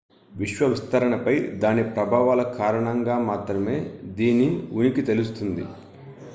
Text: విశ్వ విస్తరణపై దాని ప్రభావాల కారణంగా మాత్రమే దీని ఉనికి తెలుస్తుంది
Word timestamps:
విశ్వ 0.31 0.67
విస్తరణపై 0.67 1.33
దాని 1.57 1.83
ప్రభావాల 1.89 2.43
కారణంగా 2.57 3.17
మాత్రమే 3.21 3.77
దీని 4.15 4.49
ఉనికి 4.71 5.01
తెలుస్తుంది 5.01 5.65